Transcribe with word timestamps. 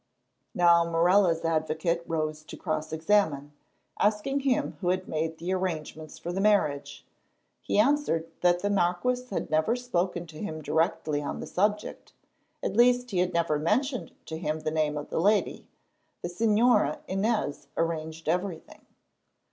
Now 0.55 0.83
Morella's 0.83 1.45
advocate 1.45 2.01
rose 2.07 2.41
to 2.45 2.57
cross 2.57 2.91
examine, 2.91 3.51
asking 3.99 4.39
him 4.39 4.75
who 4.81 4.89
had 4.89 5.07
made 5.07 5.37
the 5.37 5.53
arrangements 5.53 6.17
for 6.17 6.31
the 6.33 6.41
marriage. 6.41 7.05
He 7.61 7.77
answered 7.77 8.31
that 8.41 8.63
the 8.63 8.71
marquis 8.71 9.25
had 9.29 9.51
never 9.51 9.75
spoken 9.75 10.25
to 10.25 10.39
him 10.39 10.63
directly 10.63 11.21
on 11.21 11.39
the 11.39 11.45
subject—at 11.45 12.75
least 12.75 13.11
he 13.11 13.19
had 13.19 13.31
never 13.35 13.59
mentioned 13.59 14.11
to 14.25 14.39
him 14.39 14.61
the 14.61 14.71
name 14.71 14.97
of 14.97 15.11
the 15.11 15.21
lady; 15.21 15.67
the 16.23 16.29
Señora 16.29 17.01
Inez 17.07 17.67
arranged 17.77 18.27
everything. 18.27 18.83